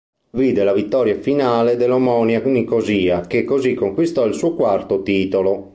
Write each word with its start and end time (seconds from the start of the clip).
Vide 0.31 0.63
la 0.63 0.73
vittoria 0.73 1.13
finale 1.15 1.77
dell'Omonia 1.77 2.41
Nicosia, 2.43 3.21
che 3.27 3.43
così 3.43 3.75
conquistò 3.75 4.25
il 4.25 4.33
suo 4.33 4.55
quarto 4.55 5.03
titolo. 5.03 5.69